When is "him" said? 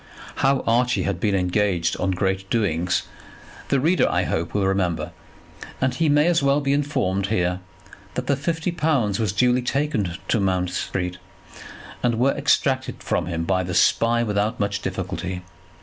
13.27-13.43